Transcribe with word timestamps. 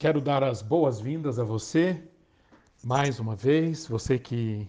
Quero 0.00 0.18
dar 0.18 0.42
as 0.42 0.62
boas-vindas 0.62 1.38
a 1.38 1.44
você, 1.44 2.02
mais 2.82 3.20
uma 3.20 3.36
vez, 3.36 3.86
você 3.86 4.18
que 4.18 4.66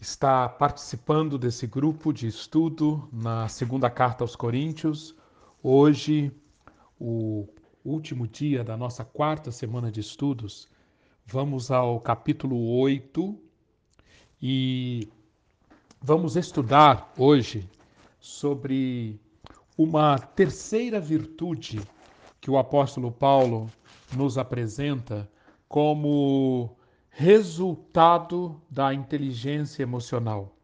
está 0.00 0.48
participando 0.48 1.36
desse 1.36 1.66
grupo 1.66 2.12
de 2.12 2.28
estudo 2.28 3.08
na 3.12 3.48
segunda 3.48 3.90
carta 3.90 4.22
aos 4.22 4.36
Coríntios. 4.36 5.16
Hoje, 5.60 6.30
o 6.96 7.48
último 7.84 8.28
dia 8.28 8.62
da 8.62 8.76
nossa 8.76 9.04
quarta 9.04 9.50
semana 9.50 9.90
de 9.90 9.98
estudos, 9.98 10.68
vamos 11.26 11.72
ao 11.72 11.98
capítulo 11.98 12.78
8 12.78 13.36
e 14.40 15.08
vamos 16.00 16.36
estudar 16.36 17.12
hoje 17.18 17.68
sobre 18.20 19.18
uma 19.76 20.16
terceira 20.20 21.00
virtude 21.00 21.80
que 22.40 22.48
o 22.48 22.56
apóstolo 22.56 23.10
Paulo 23.10 23.68
nos 24.14 24.38
apresenta 24.38 25.28
como 25.68 26.76
resultado 27.10 28.60
da 28.70 28.92
inteligência 28.92 29.82
emocional, 29.82 30.54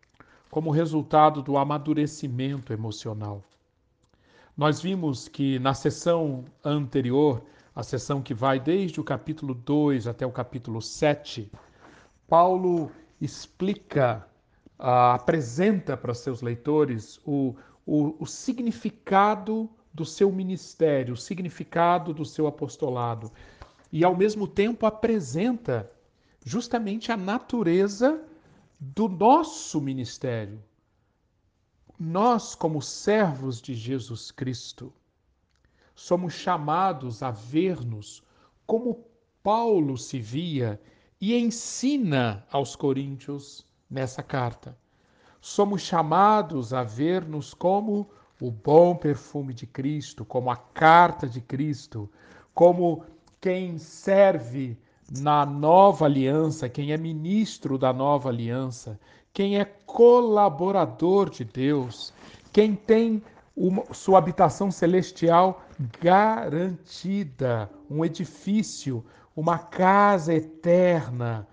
como 0.51 0.71
resultado 0.71 1.43
do 1.43 1.57
amadurecimento 1.57 2.73
emocional. 2.73 3.43
Nós 4.57 4.81
vimos 4.83 5.29
que 5.29 5.59
na 5.59 5.73
sessão 5.73 6.45
anterior, 6.63 7.43
a 7.75 7.83
sessão 7.83 8.21
que 8.21 8.35
vai 8.35 8.61
desde 8.61 9.01
o 9.01 9.05
capítulo 9.05 9.55
2 9.55 10.07
até 10.07 10.27
o 10.27 10.31
capítulo 10.31 10.83
7, 10.83 11.51
Paulo 12.29 12.93
explica, 13.19 14.27
uh, 14.79 15.15
apresenta 15.15 15.97
para 15.97 16.13
seus 16.13 16.43
leitores 16.43 17.19
o, 17.25 17.57
o, 17.87 18.15
o 18.23 18.27
significado 18.27 19.71
do 19.93 20.05
seu 20.05 20.33
ministério, 20.33 21.15
o 21.15 21.17
significado 21.17 22.15
do 22.15 22.25
seu 22.25 22.47
apostolado. 22.47 23.31
E, 23.91 24.05
ao 24.05 24.17
mesmo 24.17 24.47
tempo, 24.47 24.87
apresenta 24.87 25.91
justamente 26.45 27.13
a 27.13 27.17
natureza 27.17 28.23
do 28.81 29.09
nosso 29.09 29.81
ministério. 29.81 30.63
Nós, 31.99 32.55
como 32.55 32.83
servos 32.83 33.61
de 33.61 33.75
Jesus 33.75 34.31
Cristo, 34.31 34.93
somos 35.95 36.33
chamados 36.33 37.23
a 37.23 37.31
ver-nos 37.31 38.23
como 38.67 39.07
Paulo 39.43 39.97
se 39.99 40.19
via 40.19 40.81
e 41.21 41.37
ensina 41.37 42.45
aos 42.51 42.75
coríntios 42.75 43.65
nessa 43.89 44.23
carta. 44.23 44.77
Somos 45.41 45.83
chamados 45.83 46.73
a 46.73 46.83
ver-nos 46.83 47.53
como 47.55 48.11
o 48.43 48.51
bom 48.51 48.97
perfume 48.97 49.55
de 49.55 49.69
Cristo, 49.69 50.25
como 50.25 50.51
a 50.51 50.57
carta 50.57 51.29
de 51.29 51.41
Cristo, 51.41 52.11
como 52.53 53.05
quem 53.41 53.79
serve 53.79 54.77
na 55.17 55.47
nova 55.47 56.07
aliança, 56.07 56.69
quem 56.69 56.91
é 56.91 56.97
ministro 56.97 57.79
da 57.79 57.93
nova 57.93 58.31
aliança, 58.31 58.99
quem 59.33 59.61
é 59.61 59.65
colaborador 59.65 61.31
de 61.31 61.45
Deus, 61.45 62.13
quem 62.53 62.75
tem 62.75 63.23
uma, 63.55 63.85
sua 63.95 64.19
habitação 64.19 64.73
celestial 64.73 65.63
garantida, 66.01 67.71
um 67.89 68.05
edifício, 68.05 69.05
uma 69.37 69.57
casa 69.57 70.35
eterna 70.35 71.47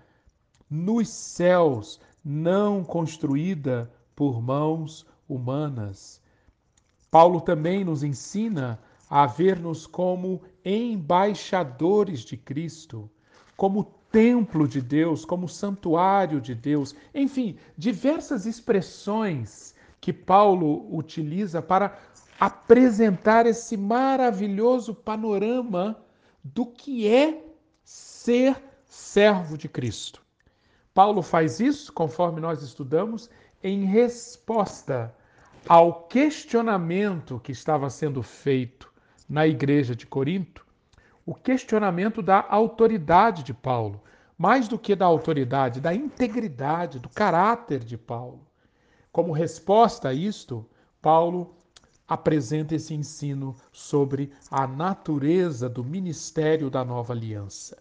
nos 0.68 1.08
céus, 1.08 2.00
não 2.24 2.82
construída 2.82 3.88
por 4.16 4.42
mãos 4.42 5.06
humanas. 5.28 6.19
Paulo 7.10 7.40
também 7.40 7.84
nos 7.84 8.02
ensina 8.02 8.78
a 9.08 9.26
ver-nos 9.26 9.86
como 9.86 10.42
embaixadores 10.64 12.20
de 12.20 12.36
Cristo, 12.36 13.10
como 13.56 13.84
templo 14.12 14.66
de 14.68 14.80
Deus, 14.80 15.24
como 15.24 15.48
santuário 15.48 16.40
de 16.40 16.54
Deus, 16.54 16.94
enfim, 17.14 17.56
diversas 17.76 18.46
expressões 18.46 19.74
que 20.00 20.12
Paulo 20.12 20.86
utiliza 20.94 21.60
para 21.60 21.98
apresentar 22.38 23.46
esse 23.46 23.76
maravilhoso 23.76 24.94
panorama 24.94 26.02
do 26.42 26.64
que 26.64 27.06
é 27.06 27.44
ser 27.84 28.62
servo 28.84 29.58
de 29.58 29.68
Cristo. 29.68 30.22
Paulo 30.94 31.22
faz 31.22 31.60
isso, 31.60 31.92
conforme 31.92 32.40
nós 32.40 32.62
estudamos, 32.62 33.28
em 33.62 33.84
resposta 33.84 35.14
ao 35.68 36.04
questionamento 36.04 37.40
que 37.42 37.52
estava 37.52 37.88
sendo 37.90 38.22
feito 38.22 38.92
na 39.28 39.46
igreja 39.46 39.94
de 39.94 40.06
Corinto, 40.06 40.66
o 41.24 41.34
questionamento 41.34 42.22
da 42.22 42.44
autoridade 42.48 43.42
de 43.42 43.54
Paulo, 43.54 44.02
mais 44.36 44.66
do 44.66 44.78
que 44.78 44.96
da 44.96 45.04
autoridade, 45.04 45.80
da 45.80 45.94
integridade, 45.94 46.98
do 46.98 47.08
caráter 47.08 47.80
de 47.80 47.96
Paulo. 47.96 48.46
Como 49.12 49.32
resposta 49.32 50.08
a 50.08 50.14
isto, 50.14 50.66
Paulo 51.00 51.54
apresenta 52.08 52.74
esse 52.74 52.92
ensino 52.94 53.54
sobre 53.70 54.32
a 54.50 54.66
natureza 54.66 55.68
do 55.68 55.84
ministério 55.84 56.68
da 56.68 56.84
nova 56.84 57.12
aliança. 57.12 57.78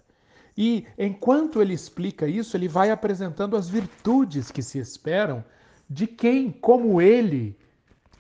E 0.56 0.86
enquanto 0.98 1.62
ele 1.62 1.74
explica 1.74 2.28
isso, 2.28 2.56
ele 2.56 2.68
vai 2.68 2.92
apresentando 2.92 3.56
as 3.56 3.70
virtudes 3.70 4.52
que 4.52 4.62
se 4.62 4.78
esperam 4.78 5.44
de 5.90 6.06
quem, 6.06 6.52
como 6.52 7.02
ele, 7.02 7.58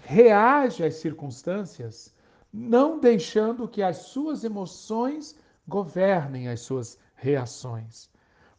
reage 0.09 0.83
às 0.83 0.95
circunstâncias, 0.95 2.11
não 2.51 2.99
deixando 2.99 3.67
que 3.67 3.83
as 3.83 3.97
suas 3.97 4.43
emoções 4.43 5.35
governem 5.67 6.47
as 6.47 6.61
suas 6.61 6.97
reações, 7.15 8.09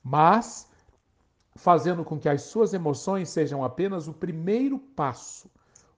mas 0.01 0.69
fazendo 1.57 2.05
com 2.05 2.21
que 2.21 2.29
as 2.29 2.43
suas 2.43 2.73
emoções 2.73 3.31
sejam 3.31 3.65
apenas 3.65 4.07
o 4.07 4.13
primeiro 4.13 4.79
passo, 4.79 5.51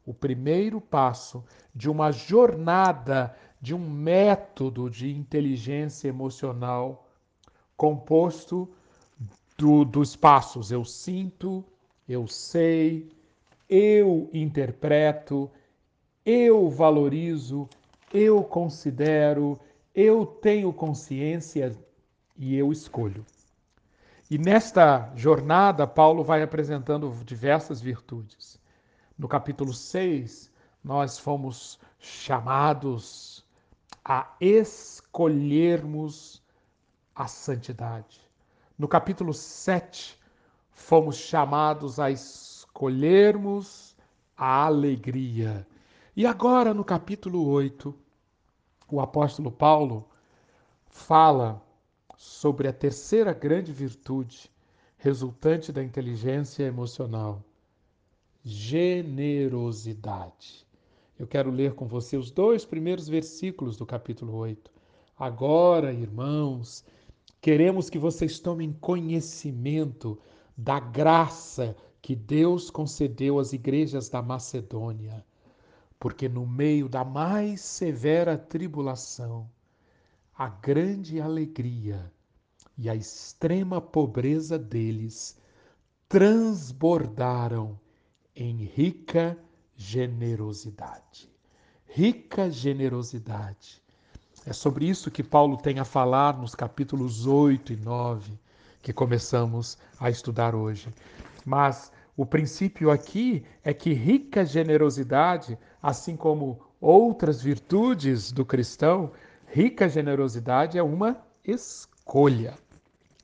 o 0.07 0.15
primeiro 0.15 0.81
passo 0.81 1.45
de 1.75 1.91
uma 1.91 2.11
jornada, 2.11 3.37
de 3.61 3.75
um 3.75 3.91
método 3.91 4.89
de 4.89 5.15
inteligência 5.15 6.09
emocional 6.09 7.07
composto 7.77 8.71
do, 9.59 9.85
dos 9.85 10.17
passos. 10.17 10.73
Eu 10.73 10.83
sinto, 10.83 11.63
eu 12.09 12.27
sei, 12.27 13.13
eu 13.73 14.29
interpreto, 14.35 15.51
eu 16.27 16.69
valorizo, 16.69 17.67
eu 18.13 18.45
considero, 18.45 19.59
eu 19.95 20.27
tenho 20.27 20.71
consciência 20.75 21.75
e 22.37 22.55
eu 22.55 22.71
escolho. 22.71 23.25
E 24.31 24.37
nesta 24.37 25.11
jornada, 25.17 25.87
Paulo 25.87 26.23
vai 26.23 26.43
apresentando 26.43 27.11
diversas 27.25 27.81
virtudes. 27.81 28.61
No 29.17 29.27
capítulo 29.27 29.73
6, 29.73 30.53
nós 30.85 31.19
fomos 31.19 31.81
chamados 31.99 33.43
a 34.05 34.37
escolhermos 34.39 35.33
a 37.15 37.27
santidade. 37.27 38.21
No 38.79 38.87
capítulo 38.87 39.33
7, 39.33 40.21
fomos 40.73 41.17
chamados 41.17 41.99
a 41.99 42.11
escolhermos 42.11 42.52
colhermos 42.83 43.95
a 44.37 44.67
alegria. 44.67 45.65
E 46.17 46.27
agora, 46.27 46.75
no 46.75 46.85
capítulo 46.85 47.47
8, 47.47 47.95
o 48.91 49.01
apóstolo 49.01 49.53
Paulo 49.53 50.09
fala 50.89 51.63
sobre 52.17 52.67
a 52.67 52.73
terceira 52.73 53.33
grande 53.33 53.73
virtude 53.73 54.51
resultante 54.97 55.71
da 55.71 55.81
inteligência 55.81 56.65
emocional: 56.65 57.45
generosidade. 58.43 60.67
Eu 61.17 61.29
quero 61.29 61.53
ler 61.53 61.75
com 61.75 61.87
você 61.87 62.17
os 62.17 62.33
dois 62.33 62.65
primeiros 62.65 63.07
versículos 63.07 63.77
do 63.77 63.87
capítulo 63.87 64.35
8. 64.35 64.73
Agora, 65.17 65.93
irmãos, 65.93 66.85
queremos 67.41 67.89
que 67.89 68.01
vocês 68.01 68.41
tomem 68.41 68.73
conhecimento 68.73 70.19
da 70.57 70.81
graça 70.81 71.77
que 72.03 72.17
Deus 72.17 72.69
concedeu 72.69 73.39
às 73.39 73.53
igrejas 73.53 74.09
da 74.09 74.21
Macedônia, 74.21 75.25
porque 76.01 76.29
no 76.29 76.45
meio 76.45 76.89
da 76.89 77.05
mais 77.05 77.61
severa 77.61 78.37
tribulação, 78.37 79.49
a 80.37 80.49
grande 80.49 81.21
alegria 81.21 82.13
e 82.77 82.91
a 82.91 82.95
extrema 82.95 83.81
pobreza 83.81 84.59
deles 84.59 85.39
transbordaram 86.09 87.79
em 88.35 88.65
rica 88.65 89.39
generosidade. 89.77 91.31
Rica 91.87 92.51
generosidade. 92.51 93.81
É 94.45 94.53
sobre 94.53 94.89
isso 94.89 95.11
que 95.11 95.23
Paulo 95.23 95.57
tem 95.57 95.79
a 95.79 95.85
falar 95.85 96.37
nos 96.37 96.53
capítulos 96.53 97.27
8 97.27 97.75
e 97.75 97.77
9, 97.77 98.33
que 98.83 98.93
começamos 98.93 99.79
a 100.01 100.11
estudar 100.11 100.53
hoje. 100.53 100.93
Mas 101.45 101.93
o 102.17 102.27
princípio 102.27 102.91
aqui 102.91 103.45
é 103.65 103.73
que 103.73 103.93
rica 103.93 104.45
generosidade, 104.45 105.59
assim 105.83 106.17
como 106.17 106.61
outras 106.81 107.41
virtudes 107.41 108.33
do 108.33 108.45
cristão, 108.45 109.13
rica 109.47 109.89
generosidade 109.89 110.79
é 110.79 110.83
uma 110.83 111.17
escolha. 111.45 112.55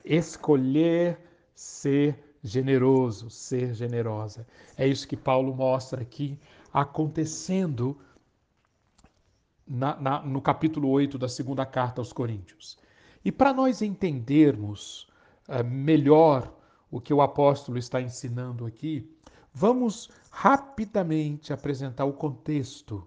Escolher 0.04 1.18
ser 1.54 2.18
generoso, 2.42 3.28
ser 3.30 3.74
generosa. 3.74 4.46
É 4.76 4.86
isso 4.86 5.06
que 5.06 5.16
Paulo 5.16 5.54
mostra 5.54 6.00
aqui 6.00 6.38
acontecendo 6.72 7.98
na, 9.66 10.00
na, 10.00 10.22
no 10.22 10.40
capítulo 10.40 10.88
8 10.88 11.18
da 11.18 11.28
segunda 11.28 11.66
carta 11.66 12.00
aos 12.00 12.12
Coríntios. 12.12 12.78
E 13.24 13.30
para 13.30 13.52
nós 13.52 13.82
entendermos 13.82 15.08
uh, 15.48 15.64
melhor 15.64 16.57
o 16.90 17.00
que 17.00 17.12
o 17.12 17.20
apóstolo 17.20 17.78
está 17.78 18.00
ensinando 18.00 18.66
aqui, 18.66 19.10
vamos 19.52 20.10
rapidamente 20.30 21.52
apresentar 21.52 22.04
o 22.04 22.12
contexto. 22.12 23.06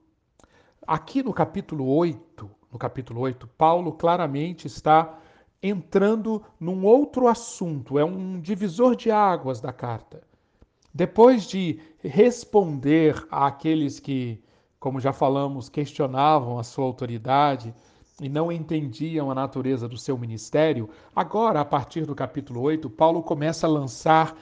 Aqui 0.86 1.24
no 1.24 1.34
capítulo 1.34 1.88
8, 1.88 2.50
no 2.72 2.78
capítulo 2.78 3.22
8, 3.22 3.48
Paulo 3.58 3.94
claramente 3.94 4.68
está 4.68 5.20
entrando 5.62 6.44
num 6.60 6.86
outro 6.86 7.28
assunto, 7.28 8.00
é 8.00 8.06
um 8.06 8.40
divisor 8.40 8.96
de 8.96 9.12
águas 9.12 9.62
da 9.62 9.72
carta. 9.72 10.24
Depois 10.94 11.48
de 11.48 11.80
responder 12.02 13.26
àqueles 13.30 14.00
que 14.00 14.44
como 14.82 15.00
já 15.00 15.14
falamos, 15.14 15.70
questionavam 15.70 16.58
a 16.58 16.64
sua 16.64 16.86
autoridade 16.86 17.72
e 18.22 18.30
não 18.30 18.52
entendiam 18.52 19.32
a 19.32 19.36
natureza 19.36 19.88
do 19.88 19.98
seu 19.98 20.16
ministério, 20.16 20.88
agora, 21.16 21.60
a 21.60 21.66
partir 21.66 22.06
do 22.06 22.14
capítulo 22.14 22.62
8, 22.62 22.88
Paulo 22.90 23.24
começa 23.24 23.66
a 23.66 23.70
lançar 23.70 24.38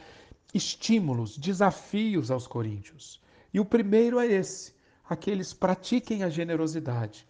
estímulos, 0.54 1.38
desafios 1.38 2.30
aos 2.30 2.46
coríntios. 2.46 3.22
E 3.54 3.60
o 3.60 3.66
primeiro 3.66 4.20
é 4.20 4.28
esse: 4.28 4.76
aqueles 5.10 5.54
pratiquem 5.54 6.24
a 6.24 6.30
generosidade. 6.30 7.26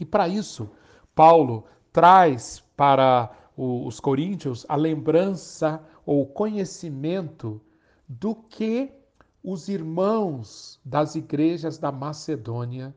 E 0.00 0.06
para 0.06 0.26
isso, 0.26 0.70
Paulo 1.14 1.66
traz 1.92 2.64
para 2.74 3.30
os 3.56 4.00
coríntios 4.00 4.64
a 4.68 4.76
lembrança 4.76 5.84
ou 6.06 6.26
conhecimento 6.26 7.60
do 8.08 8.34
que 8.34 8.90
os 9.42 9.68
irmãos 9.68 10.80
das 10.84 11.14
igrejas 11.14 11.76
da 11.76 11.92
Macedônia 11.92 12.94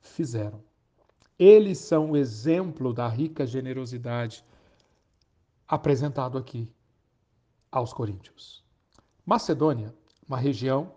fizeram. 0.00 0.62
Eles 1.38 1.78
são 1.78 2.12
o 2.12 2.16
exemplo 2.16 2.92
da 2.92 3.08
rica 3.08 3.46
generosidade 3.46 4.44
apresentado 5.66 6.38
aqui 6.38 6.70
aos 7.70 7.92
coríntios. 7.92 8.62
Macedônia, 9.26 9.92
uma 10.28 10.38
região 10.38 10.92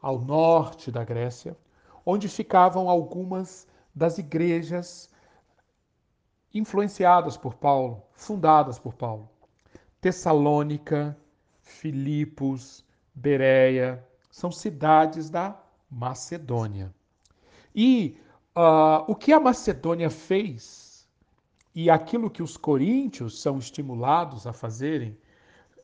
ao 0.00 0.18
norte 0.18 0.90
da 0.90 1.04
Grécia, 1.04 1.56
onde 2.04 2.28
ficavam 2.28 2.90
algumas 2.90 3.66
das 3.94 4.18
igrejas 4.18 5.10
influenciadas 6.52 7.36
por 7.36 7.54
Paulo, 7.54 8.02
fundadas 8.12 8.78
por 8.78 8.94
Paulo. 8.94 9.28
Tessalônica, 10.00 11.16
Filipos, 11.60 12.84
Bereia, 13.14 14.06
são 14.30 14.52
cidades 14.52 15.30
da 15.30 15.58
Macedônia. 15.90 16.94
E 17.74 18.18
uh, 18.56 19.04
o 19.06 19.14
que 19.14 19.32
a 19.32 19.38
Macedônia 19.38 20.08
fez 20.08 21.06
e 21.74 21.90
aquilo 21.90 22.30
que 22.30 22.42
os 22.42 22.56
coríntios 22.56 23.40
são 23.40 23.58
estimulados 23.58 24.46
a 24.46 24.52
fazerem 24.52 25.16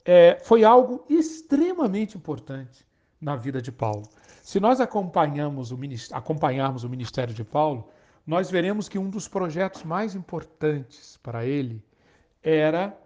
é, 0.05 0.39
foi 0.43 0.65
algo 0.65 1.05
extremamente 1.09 2.17
importante 2.17 2.85
na 3.21 3.37
vida 3.37 3.61
de 3.61 3.71
Paulo. 3.71 4.09
Se 4.43 4.59
nós 4.59 4.81
acompanhamos 4.81 5.71
o, 5.71 5.79
acompanharmos 6.13 6.83
o 6.83 6.89
ministério 6.89 7.35
de 7.35 7.45
Paulo, 7.45 7.89
nós 8.27 8.51
veremos 8.51 8.89
que 8.89 8.99
um 8.99 9.11
dos 9.11 9.29
projetos 9.29 9.85
mais 9.85 10.15
importantes 10.15 11.19
para 11.23 11.45
ele 11.45 11.85
era 12.43 12.97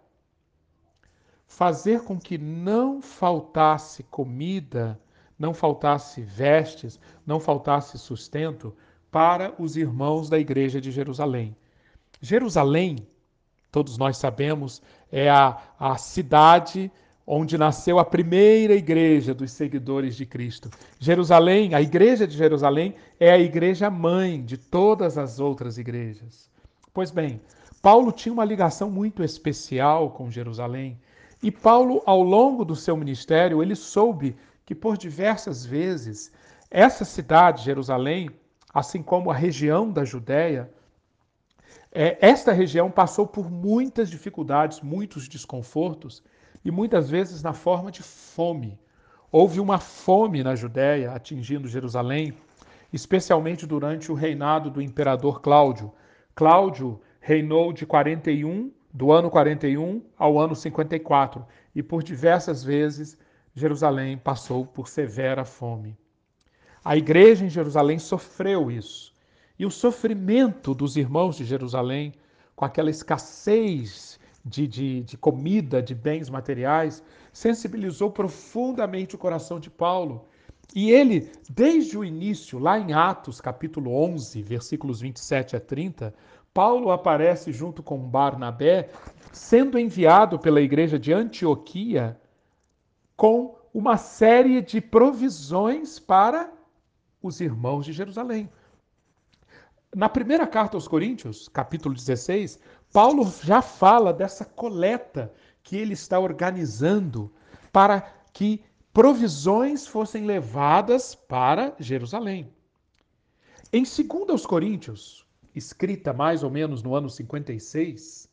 fazer 1.47 2.03
com 2.03 2.19
que 2.19 2.39
não 2.39 3.03
faltasse 3.03 4.03
comida, 4.05 4.99
não 5.39 5.53
faltasse 5.53 6.23
vestes, 6.23 6.99
não 7.27 7.39
faltasse 7.39 7.99
sustento 7.99 8.75
para 9.11 9.55
os 9.59 9.77
irmãos 9.77 10.29
da 10.29 10.39
igreja 10.39 10.81
de 10.81 10.91
Jerusalém. 10.91 11.57
Jerusalém, 12.21 13.07
todos 13.71 13.99
nós 13.99 14.17
sabemos, 14.17 14.83
é 15.11 15.31
a, 15.31 15.57
a 15.79 15.97
cidade 15.97 16.91
onde 17.27 17.59
nasceu 17.59 17.99
a 17.99 18.05
primeira 18.05 18.75
igreja 18.75 19.35
dos 19.35 19.51
seguidores 19.51 20.17
de 20.17 20.25
Cristo. 20.25 20.71
Jerusalém, 21.01 21.75
a 21.75 21.83
igreja 21.83 22.27
de 22.27 22.37
Jerusalém, 22.37 22.95
é 23.19 23.33
a 23.33 23.39
igreja 23.39 23.91
mãe 23.91 24.45
de 24.45 24.57
todas 24.57 25.19
as 25.19 25.41
outras 25.41 25.77
igrejas. 25.77 26.49
Pois 26.95 27.11
bem, 27.11 27.41
Paulo 27.83 28.13
tinha 28.13 28.33
uma 28.33 28.45
ligação 28.45 28.91
muito 28.91 29.25
especial 29.25 30.11
com 30.11 30.31
Jerusalém. 30.31 30.99
E 31.43 31.51
Paulo, 31.51 32.03
ao 32.07 32.23
longo 32.23 32.65
do 32.65 32.77
seu 32.77 32.97
ministério, 32.97 33.63
ele 33.63 33.75
soube 33.75 34.37
que 34.65 34.75
por 34.75 34.97
diversas 34.97 35.67
vezes 35.67 36.33
essa 36.71 37.05
cidade, 37.05 37.65
Jerusalém, 37.65 38.31
assim 38.77 39.03
como 39.03 39.31
a 39.31 39.35
região 39.35 39.91
da 39.91 40.05
Judéia, 40.05 40.71
é, 41.91 42.19
esta 42.21 42.53
região 42.53 42.91
passou 42.91 43.27
por 43.27 43.51
muitas 43.51 44.11
dificuldades, 44.11 44.83
muitos 44.83 45.27
desconfortos 45.27 46.23
e 46.63 46.71
muitas 46.71 47.09
vezes 47.09 47.43
na 47.43 47.55
forma 47.55 47.91
de 47.91 48.03
fome. 48.03 48.79
Houve 49.33 49.61
uma 49.61 49.79
fome 49.79 50.45
na 50.45 50.55
Judéia 50.55 51.13
atingindo 51.13 51.67
Jerusalém, 51.67 52.35
especialmente 52.93 53.67
durante 53.67 54.13
o 54.13 54.15
reinado 54.15 54.69
do 54.69 54.83
imperador 54.83 55.41
Cláudio. 55.41 55.91
Cláudio 56.35 57.01
reinou 57.19 57.73
de 57.73 57.87
41 57.87 58.71
do 58.93 59.11
ano 59.11 59.31
41 59.31 60.03
ao 60.19 60.39
ano 60.39 60.55
54, 60.55 61.47
e 61.75 61.83
por 61.83 62.03
diversas 62.03 62.63
vezes 62.63 63.17
Jerusalém 63.55 64.19
passou 64.19 64.67
por 64.67 64.87
severa 64.87 65.47
fome. 65.47 65.97
A 66.87 66.97
igreja 66.97 67.45
em 67.45 67.51
Jerusalém 67.51 67.99
sofreu 67.99 68.71
isso. 68.71 69.13
E 69.59 69.67
o 69.67 69.71
sofrimento 69.73 70.73
dos 70.73 70.97
irmãos 70.97 71.37
de 71.37 71.45
Jerusalém, 71.45 72.13
com 72.55 72.65
aquela 72.65 72.89
escassez 72.89 74.21
de, 74.45 74.69
de, 74.69 75.03
de, 75.03 75.17
comida, 75.17 75.83
de 75.83 75.97
bens 75.97 76.31
materiais, 76.31 77.03
sensibilizou 77.33 78.09
profundamente 78.13 79.17
o 79.17 79.19
coração 79.19 79.59
de 79.59 79.69
Paulo. 79.69 80.29
E 80.77 80.93
ele, 80.93 81.29
desde 81.51 81.99
o 81.99 82.05
início, 82.05 82.57
lá 82.57 82.79
em 82.79 82.93
Atos, 82.93 83.41
capítulo 83.41 83.93
11, 83.93 84.41
versículos 84.43 85.01
27 85.01 85.57
a 85.57 85.61
30, 85.61 86.15
Paulo 86.55 86.93
aparece 86.93 87.53
junto 87.53 87.83
com 87.83 87.99
Barnabé, 87.99 88.91
sendo 89.33 89.77
enviado 89.77 90.39
pela 90.39 90.61
igreja 90.61 91.01
de 91.01 91.13
Antioquia 91.13 92.17
com 93.17 93.57
uma 93.75 93.97
série 93.97 94.63
de 94.63 94.81
provisões 94.81 95.99
para 95.99 96.55
os 97.27 97.41
irmãos 97.41 97.85
de 97.85 97.93
Jerusalém. 97.93 98.49
Na 99.95 100.09
primeira 100.09 100.47
carta 100.47 100.77
aos 100.77 100.87
Coríntios, 100.87 101.49
capítulo 101.49 101.95
16, 101.95 102.59
Paulo 102.93 103.31
já 103.43 103.63
fala 103.63 104.13
dessa 104.13 104.45
coleta 104.45 105.33
que 105.63 105.77
ele 105.77 105.95
está 105.95 106.19
organizando 106.19 107.33
para 107.73 108.01
que 108.33 108.63
provisões 108.93 109.87
fossem 109.87 110.25
levadas 110.25 111.15
para 111.15 111.75
Jerusalém. 111.79 112.53
Em 113.73 113.83
2 113.83 114.47
Coríntios, 114.47 115.27
escrita 115.55 116.13
mais 116.13 116.43
ou 116.43 116.51
menos 116.51 116.83
no 116.83 116.95
ano 116.95 117.11
56, 117.11 118.29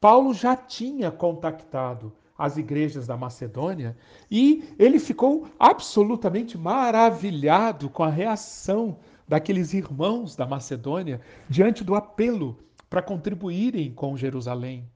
Paulo 0.00 0.32
já 0.32 0.56
tinha 0.56 1.10
contactado 1.10 2.12
as 2.42 2.56
igrejas 2.56 3.06
da 3.06 3.16
Macedônia 3.16 3.96
e 4.28 4.74
ele 4.76 4.98
ficou 4.98 5.46
absolutamente 5.60 6.58
maravilhado 6.58 7.88
com 7.88 8.02
a 8.02 8.08
reação 8.08 8.98
daqueles 9.28 9.72
irmãos 9.72 10.34
da 10.34 10.44
Macedônia 10.44 11.20
diante 11.48 11.84
do 11.84 11.94
apelo 11.94 12.58
para 12.90 13.00
contribuírem 13.00 13.92
com 13.92 14.16
Jerusalém. 14.16 14.90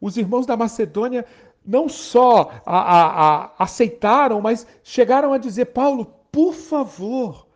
Os 0.00 0.16
irmãos 0.16 0.46
da 0.46 0.56
Macedônia 0.56 1.26
não 1.64 1.88
só 1.88 2.52
a, 2.64 2.78
a, 2.78 3.44
a 3.46 3.52
aceitaram, 3.58 4.40
mas 4.40 4.64
chegaram 4.84 5.32
a 5.32 5.38
dizer: 5.38 5.66
Paulo, 5.66 6.14
por 6.30 6.54
favor, 6.54 7.48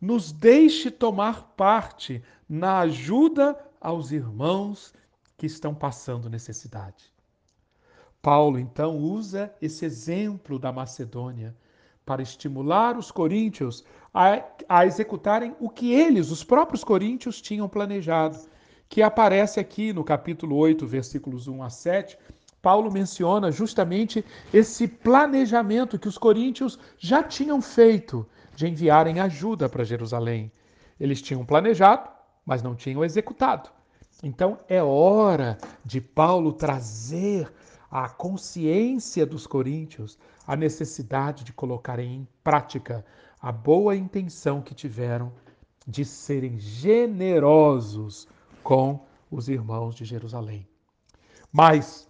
nos 0.00 0.30
deixe 0.30 0.88
tomar 0.88 1.52
parte 1.56 2.22
na 2.48 2.78
ajuda 2.78 3.58
aos 3.80 4.12
irmãos 4.12 4.94
que 5.36 5.46
estão 5.46 5.74
passando 5.74 6.30
necessidade. 6.30 7.17
Paulo 8.20 8.58
então 8.58 8.96
usa 8.96 9.52
esse 9.62 9.84
exemplo 9.84 10.58
da 10.58 10.72
Macedônia 10.72 11.54
para 12.04 12.22
estimular 12.22 12.96
os 12.96 13.10
coríntios 13.10 13.84
a, 14.12 14.42
a, 14.68 14.86
executarem 14.86 15.54
o 15.60 15.68
que 15.68 15.92
eles, 15.92 16.30
os 16.30 16.42
próprios 16.42 16.82
coríntios, 16.82 17.40
tinham 17.40 17.68
planejado, 17.68 18.38
que 18.88 19.02
aparece 19.02 19.60
aqui 19.60 19.92
no 19.92 20.02
capítulo 20.02 20.56
8, 20.56 20.86
versículos 20.86 21.46
1 21.46 21.62
a 21.62 21.70
7. 21.70 22.18
Paulo 22.60 22.90
menciona 22.90 23.52
justamente 23.52 24.24
esse 24.52 24.88
planejamento 24.88 25.98
que 25.98 26.08
os 26.08 26.18
coríntios 26.18 26.78
já 26.98 27.22
tinham 27.22 27.60
feito 27.60 28.26
de 28.56 28.66
enviarem 28.66 29.20
ajuda 29.20 29.68
para 29.68 29.84
Jerusalém. 29.84 30.50
Eles 30.98 31.22
tinham 31.22 31.44
planejado, 31.44 32.08
mas 32.44 32.62
não 32.62 32.74
tinham 32.74 33.04
executado. 33.04 33.70
Então 34.22 34.58
é 34.68 34.82
hora 34.82 35.58
de 35.84 36.00
Paulo 36.00 36.52
trazer 36.52 37.52
à 37.90 38.08
consciência 38.08 39.24
dos 39.24 39.46
coríntios 39.46 40.18
a 40.46 40.56
necessidade 40.56 41.44
de 41.44 41.52
colocarem 41.52 42.14
em 42.14 42.28
prática 42.42 43.04
a 43.40 43.52
boa 43.52 43.94
intenção 43.94 44.60
que 44.60 44.74
tiveram 44.74 45.32
de 45.86 46.04
serem 46.04 46.58
generosos 46.58 48.26
com 48.62 49.06
os 49.30 49.48
irmãos 49.48 49.94
de 49.94 50.04
Jerusalém. 50.04 50.66
Mas, 51.52 52.08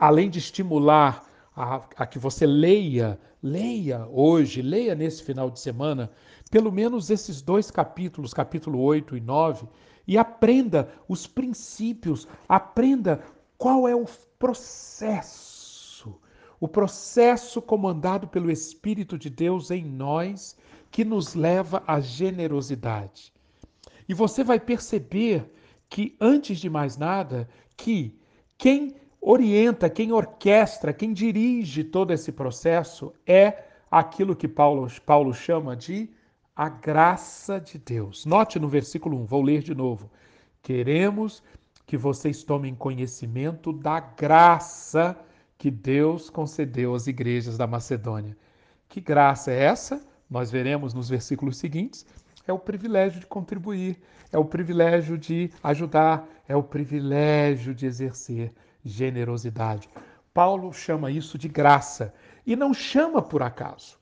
além 0.00 0.28
de 0.28 0.38
estimular 0.38 1.24
a, 1.54 1.76
a, 1.96 2.06
que 2.06 2.18
você 2.18 2.46
leia, 2.46 3.20
leia 3.42 4.06
hoje, 4.10 4.62
leia 4.62 4.94
nesse 4.94 5.22
final 5.22 5.50
de 5.50 5.60
semana, 5.60 6.10
pelo 6.50 6.72
menos 6.72 7.10
esses 7.10 7.40
dois 7.40 7.70
capítulos, 7.70 8.34
capítulo 8.34 8.80
8 8.80 9.16
e 9.16 9.20
9, 9.20 9.68
e 10.06 10.18
aprenda 10.18 10.88
os 11.08 11.26
princípios, 11.26 12.26
aprenda 12.48 13.22
qual 13.62 13.86
é 13.86 13.94
o 13.94 14.06
processo, 14.40 16.20
o 16.58 16.66
processo 16.66 17.62
comandado 17.62 18.26
pelo 18.26 18.50
Espírito 18.50 19.16
de 19.16 19.30
Deus 19.30 19.70
em 19.70 19.84
nós 19.84 20.56
que 20.90 21.04
nos 21.04 21.36
leva 21.36 21.80
à 21.86 22.00
generosidade. 22.00 23.32
E 24.08 24.14
você 24.14 24.42
vai 24.42 24.58
perceber 24.58 25.48
que, 25.88 26.16
antes 26.20 26.58
de 26.58 26.68
mais 26.68 26.96
nada, 26.96 27.48
que 27.76 28.18
quem 28.58 28.96
orienta, 29.20 29.88
quem 29.88 30.10
orquestra, 30.10 30.92
quem 30.92 31.12
dirige 31.12 31.84
todo 31.84 32.12
esse 32.12 32.32
processo 32.32 33.14
é 33.24 33.62
aquilo 33.88 34.34
que 34.34 34.48
Paulo, 34.48 34.88
Paulo 35.06 35.32
chama 35.32 35.76
de 35.76 36.10
a 36.56 36.68
graça 36.68 37.60
de 37.60 37.78
Deus. 37.78 38.26
Note 38.26 38.58
no 38.58 38.66
versículo 38.66 39.16
1, 39.18 39.24
vou 39.24 39.40
ler 39.40 39.62
de 39.62 39.72
novo. 39.72 40.10
Queremos 40.64 41.44
que 41.92 41.96
vocês 41.98 42.42
tomem 42.42 42.74
conhecimento 42.74 43.70
da 43.70 44.00
graça 44.00 45.14
que 45.58 45.70
Deus 45.70 46.30
concedeu 46.30 46.94
às 46.94 47.06
igrejas 47.06 47.58
da 47.58 47.66
Macedônia. 47.66 48.34
Que 48.88 48.98
graça 48.98 49.52
é 49.52 49.64
essa? 49.64 50.00
Nós 50.30 50.50
veremos 50.50 50.94
nos 50.94 51.10
versículos 51.10 51.58
seguintes. 51.58 52.06
É 52.46 52.52
o 52.52 52.58
privilégio 52.58 53.20
de 53.20 53.26
contribuir, 53.26 54.00
é 54.32 54.38
o 54.38 54.44
privilégio 54.46 55.18
de 55.18 55.50
ajudar, 55.62 56.26
é 56.48 56.56
o 56.56 56.62
privilégio 56.62 57.74
de 57.74 57.84
exercer 57.84 58.54
generosidade. 58.82 59.86
Paulo 60.32 60.72
chama 60.72 61.10
isso 61.10 61.36
de 61.36 61.46
graça 61.46 62.14
e 62.46 62.56
não 62.56 62.72
chama 62.72 63.20
por 63.20 63.42
acaso. 63.42 63.98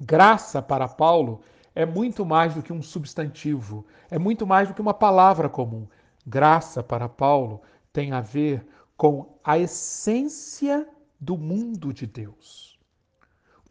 Graça 0.00 0.62
para 0.62 0.88
Paulo 0.88 1.42
é 1.74 1.84
muito 1.84 2.24
mais 2.24 2.54
do 2.54 2.62
que 2.62 2.72
um 2.72 2.80
substantivo, 2.80 3.84
é 4.10 4.18
muito 4.18 4.46
mais 4.46 4.68
do 4.68 4.74
que 4.74 4.80
uma 4.80 4.94
palavra 4.94 5.50
comum. 5.50 5.86
Graça 6.26 6.82
para 6.82 7.08
Paulo 7.08 7.62
tem 7.92 8.12
a 8.12 8.20
ver 8.20 8.66
com 8.96 9.38
a 9.42 9.58
essência 9.58 10.86
do 11.18 11.36
mundo 11.36 11.92
de 11.92 12.06
Deus. 12.06 12.78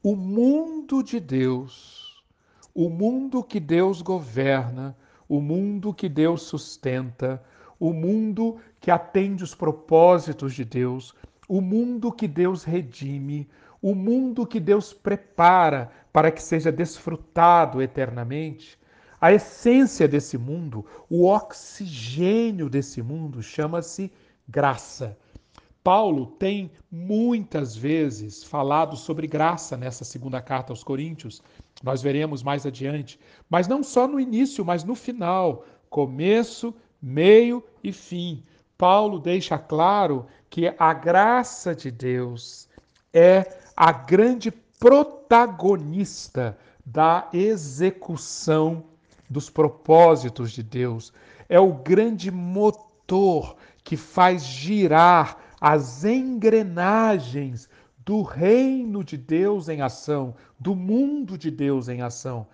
O 0.01 0.15
mundo 0.15 1.03
de 1.03 1.19
Deus, 1.19 2.23
o 2.73 2.89
mundo 2.89 3.43
que 3.43 3.59
Deus 3.59 4.01
governa, 4.01 4.97
o 5.27 5.39
mundo 5.39 5.93
que 5.93 6.09
Deus 6.09 6.43
sustenta, 6.43 7.43
o 7.79 7.93
mundo 7.93 8.57
que 8.79 8.89
atende 8.89 9.43
os 9.43 9.53
propósitos 9.53 10.53
de 10.53 10.65
Deus, 10.65 11.13
o 11.47 11.61
mundo 11.61 12.11
que 12.11 12.27
Deus 12.27 12.63
redime, 12.63 13.47
o 13.81 13.93
mundo 13.93 14.47
que 14.47 14.59
Deus 14.59 14.93
prepara 14.93 15.91
para 16.11 16.31
que 16.31 16.41
seja 16.41 16.71
desfrutado 16.71 17.81
eternamente, 17.81 18.78
a 19.21 19.33
essência 19.33 20.07
desse 20.07 20.37
mundo, 20.37 20.85
o 21.09 21.25
oxigênio 21.25 22.69
desse 22.69 23.01
mundo, 23.01 23.43
chama-se 23.43 24.11
graça. 24.47 25.17
Paulo 25.83 26.25
tem 26.25 26.71
muitas 26.91 27.75
vezes 27.75 28.43
falado 28.43 28.95
sobre 28.95 29.27
graça 29.27 29.75
nessa 29.75 30.03
segunda 30.03 30.41
carta 30.41 30.71
aos 30.71 30.83
Coríntios. 30.83 31.41
Nós 31.83 32.01
veremos 32.01 32.43
mais 32.43 32.65
adiante, 32.65 33.19
mas 33.49 33.67
não 33.67 33.83
só 33.83 34.07
no 34.07 34.19
início, 34.19 34.63
mas 34.63 34.83
no 34.83 34.95
final, 34.95 35.65
começo, 35.89 36.73
meio 37.01 37.63
e 37.83 37.91
fim. 37.91 38.43
Paulo 38.77 39.19
deixa 39.19 39.57
claro 39.57 40.27
que 40.49 40.73
a 40.77 40.93
graça 40.93 41.75
de 41.75 41.91
Deus 41.91 42.69
é 43.13 43.59
a 43.75 43.91
grande 43.91 44.51
protagonista 44.51 46.57
da 46.85 47.27
execução 47.33 48.83
dos 49.29 49.49
propósitos 49.49 50.51
de 50.51 50.63
Deus. 50.63 51.13
É 51.47 51.59
o 51.59 51.73
grande 51.73 52.31
motor 52.31 53.55
que 53.83 53.95
faz 53.95 54.43
girar 54.43 55.37
as 55.59 56.03
engrenagens 56.03 57.69
do 58.05 58.21
reino 58.21 59.03
de 59.03 59.17
Deus 59.17 59.69
em 59.69 59.81
ação, 59.81 60.35
do 60.59 60.75
mundo 60.75 61.37
de 61.37 61.51
Deus 61.51 61.87
em 61.87 62.01
ação. 62.01 62.47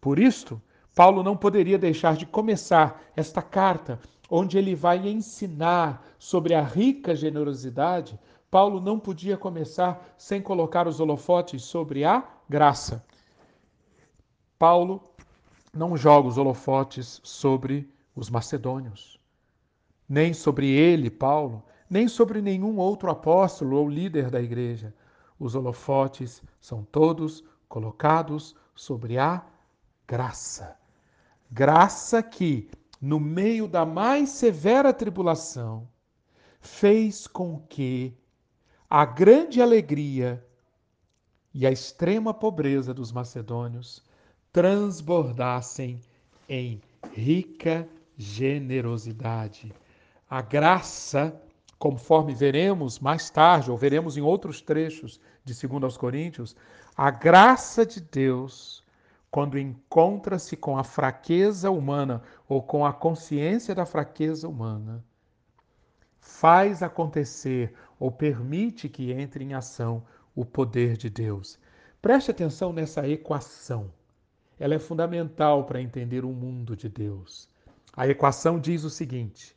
Por 0.00 0.18
isto, 0.18 0.60
Paulo 0.94 1.22
não 1.22 1.36
poderia 1.36 1.78
deixar 1.78 2.16
de 2.16 2.26
começar 2.26 3.02
esta 3.16 3.40
carta, 3.40 3.98
onde 4.28 4.58
ele 4.58 4.74
vai 4.74 5.08
ensinar 5.08 6.04
sobre 6.18 6.54
a 6.54 6.62
rica 6.62 7.14
generosidade, 7.14 8.18
Paulo 8.50 8.80
não 8.80 9.00
podia 9.00 9.36
começar 9.36 10.14
sem 10.16 10.40
colocar 10.40 10.86
os 10.86 11.00
holofotes 11.00 11.64
sobre 11.64 12.04
a 12.04 12.22
graça. 12.48 13.04
Paulo 14.56 15.02
não 15.74 15.96
joga 15.96 16.28
os 16.28 16.38
holofotes 16.38 17.20
sobre 17.24 17.90
os 18.14 18.30
macedônios, 18.30 19.18
nem 20.08 20.32
sobre 20.32 20.68
ele, 20.68 21.10
Paulo, 21.10 21.64
nem 21.90 22.06
sobre 22.06 22.40
nenhum 22.40 22.76
outro 22.78 23.10
apóstolo 23.10 23.76
ou 23.76 23.88
líder 23.88 24.30
da 24.30 24.40
igreja. 24.40 24.94
Os 25.38 25.54
holofotes 25.54 26.42
são 26.60 26.84
todos 26.84 27.44
colocados 27.68 28.54
sobre 28.74 29.18
a 29.18 29.44
graça. 30.06 30.76
Graça 31.50 32.22
que, 32.22 32.70
no 33.00 33.18
meio 33.18 33.66
da 33.66 33.84
mais 33.84 34.30
severa 34.30 34.92
tribulação, 34.92 35.88
fez 36.60 37.26
com 37.26 37.58
que 37.58 38.16
a 38.88 39.04
grande 39.04 39.60
alegria 39.60 40.44
e 41.52 41.66
a 41.66 41.70
extrema 41.70 42.32
pobreza 42.32 42.94
dos 42.94 43.12
macedônios 43.12 44.02
transbordassem 44.54 46.00
em 46.48 46.80
rica 47.12 47.88
generosidade. 48.16 49.74
A 50.30 50.40
graça, 50.40 51.34
conforme 51.76 52.32
veremos 52.32 53.00
mais 53.00 53.28
tarde, 53.28 53.68
ou 53.68 53.76
veremos 53.76 54.16
em 54.16 54.20
outros 54.20 54.60
trechos 54.60 55.20
de 55.44 55.52
2 55.66 55.82
aos 55.82 55.96
Coríntios, 55.96 56.54
a 56.96 57.10
graça 57.10 57.84
de 57.84 58.00
Deus, 58.00 58.84
quando 59.28 59.58
encontra-se 59.58 60.56
com 60.56 60.78
a 60.78 60.84
fraqueza 60.84 61.68
humana 61.68 62.22
ou 62.48 62.62
com 62.62 62.86
a 62.86 62.92
consciência 62.92 63.74
da 63.74 63.84
fraqueza 63.84 64.48
humana, 64.48 65.04
faz 66.20 66.80
acontecer 66.80 67.74
ou 67.98 68.12
permite 68.12 68.88
que 68.88 69.10
entre 69.10 69.42
em 69.42 69.52
ação 69.52 70.04
o 70.32 70.44
poder 70.44 70.96
de 70.96 71.10
Deus. 71.10 71.58
Preste 72.00 72.30
atenção 72.30 72.72
nessa 72.72 73.08
equação. 73.08 73.90
Ela 74.58 74.74
é 74.74 74.78
fundamental 74.78 75.64
para 75.64 75.80
entender 75.80 76.24
o 76.24 76.30
mundo 76.30 76.76
de 76.76 76.88
Deus. 76.88 77.48
A 77.96 78.06
equação 78.06 78.58
diz 78.58 78.84
o 78.84 78.90
seguinte: 78.90 79.56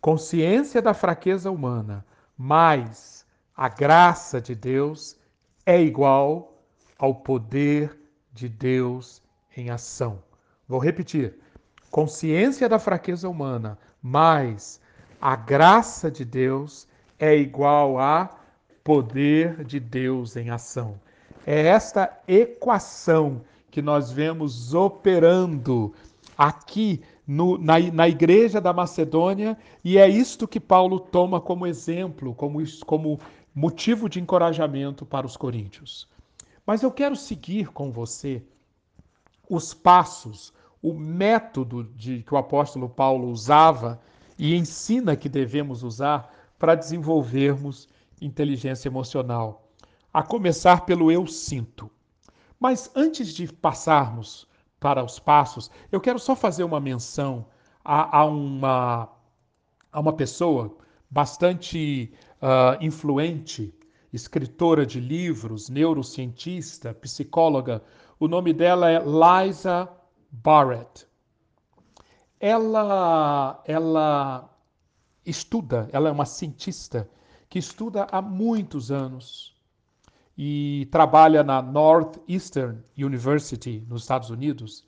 consciência 0.00 0.80
da 0.82 0.94
fraqueza 0.94 1.50
humana 1.50 2.04
mais 2.36 3.24
a 3.56 3.68
graça 3.68 4.40
de 4.40 4.54
Deus 4.54 5.16
é 5.64 5.80
igual 5.80 6.58
ao 6.98 7.14
poder 7.14 7.98
de 8.32 8.48
Deus 8.48 9.22
em 9.56 9.70
ação. 9.70 10.22
Vou 10.66 10.78
repetir: 10.78 11.38
consciência 11.90 12.68
da 12.68 12.78
fraqueza 12.78 13.28
humana 13.28 13.78
mais 14.02 14.80
a 15.20 15.36
graça 15.36 16.10
de 16.10 16.24
Deus 16.24 16.86
é 17.18 17.34
igual 17.34 17.98
a 17.98 18.28
poder 18.82 19.64
de 19.64 19.80
Deus 19.80 20.36
em 20.36 20.50
ação. 20.50 21.00
É 21.46 21.66
esta 21.66 22.18
equação 22.28 23.42
que 23.74 23.82
nós 23.82 24.08
vemos 24.08 24.72
operando 24.72 25.92
aqui 26.38 27.02
no, 27.26 27.58
na, 27.58 27.80
na 27.80 28.08
igreja 28.08 28.60
da 28.60 28.72
Macedônia, 28.72 29.58
e 29.82 29.98
é 29.98 30.08
isto 30.08 30.46
que 30.46 30.60
Paulo 30.60 31.00
toma 31.00 31.40
como 31.40 31.66
exemplo, 31.66 32.32
como, 32.36 32.62
como 32.86 33.18
motivo 33.52 34.08
de 34.08 34.20
encorajamento 34.20 35.04
para 35.04 35.26
os 35.26 35.36
coríntios. 35.36 36.06
Mas 36.64 36.84
eu 36.84 36.92
quero 36.92 37.16
seguir 37.16 37.72
com 37.72 37.90
você 37.90 38.44
os 39.50 39.74
passos, 39.74 40.52
o 40.80 40.94
método 40.94 41.82
de, 41.96 42.22
que 42.22 42.32
o 42.32 42.38
apóstolo 42.38 42.88
Paulo 42.88 43.26
usava 43.26 44.00
e 44.38 44.54
ensina 44.54 45.16
que 45.16 45.28
devemos 45.28 45.82
usar 45.82 46.32
para 46.60 46.76
desenvolvermos 46.76 47.88
inteligência 48.20 48.88
emocional, 48.88 49.68
a 50.12 50.22
começar 50.22 50.86
pelo 50.86 51.10
eu 51.10 51.26
sinto. 51.26 51.90
Mas 52.64 52.90
antes 52.94 53.34
de 53.34 53.46
passarmos 53.52 54.48
para 54.80 55.04
os 55.04 55.18
passos, 55.18 55.70
eu 55.92 56.00
quero 56.00 56.18
só 56.18 56.34
fazer 56.34 56.64
uma 56.64 56.80
menção 56.80 57.44
há, 57.84 58.20
há, 58.20 58.24
uma, 58.24 59.06
há 59.92 60.00
uma 60.00 60.14
pessoa 60.14 60.74
bastante 61.10 62.10
uh, 62.40 62.82
influente, 62.82 63.78
escritora 64.10 64.86
de 64.86 64.98
livros, 64.98 65.68
neurocientista, 65.68 66.94
psicóloga. 66.94 67.82
O 68.18 68.26
nome 68.26 68.54
dela 68.54 68.90
é 68.90 68.98
Liza 68.98 69.86
Barrett. 70.32 71.06
Ela, 72.40 73.62
ela 73.66 74.50
estuda, 75.26 75.86
ela 75.92 76.08
é 76.08 76.12
uma 76.12 76.24
cientista 76.24 77.10
que 77.46 77.58
estuda 77.58 78.06
há 78.10 78.22
muitos 78.22 78.90
anos 78.90 79.53
e 80.36 80.88
trabalha 80.90 81.44
na 81.44 81.62
Northeastern 81.62 82.82
University, 82.96 83.84
nos 83.88 84.02
Estados 84.02 84.30
Unidos. 84.30 84.86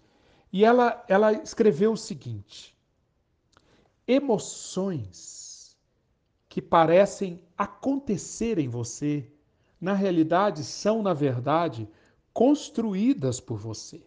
E 0.53 0.65
ela, 0.65 1.05
ela 1.09 1.33
escreveu 1.33 1.93
o 1.93 1.97
seguinte: 1.97 2.77
emoções 4.07 5.77
que 6.49 6.61
parecem 6.61 7.41
acontecer 7.57 8.59
em 8.59 8.69
você, 8.69 9.31
na 9.81 9.93
realidade 9.93 10.65
são, 10.65 11.03
na 11.03 11.13
verdade, 11.13 11.89
construídas 12.33 13.41
por 13.41 13.59
você. 13.59 14.03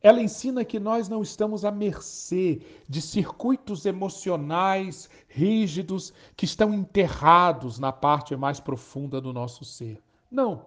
Ela 0.00 0.22
ensina 0.22 0.64
que 0.64 0.78
nós 0.78 1.08
não 1.08 1.22
estamos 1.22 1.64
à 1.64 1.72
mercê 1.72 2.62
de 2.88 3.02
circuitos 3.02 3.84
emocionais 3.84 5.10
rígidos 5.28 6.12
que 6.36 6.44
estão 6.44 6.72
enterrados 6.72 7.80
na 7.80 7.90
parte 7.90 8.36
mais 8.36 8.60
profunda 8.60 9.20
do 9.20 9.32
nosso 9.32 9.64
ser. 9.64 10.00
Não. 10.30 10.66